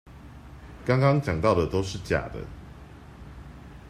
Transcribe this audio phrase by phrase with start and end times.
[0.83, 2.43] 剛剛講到的都是假的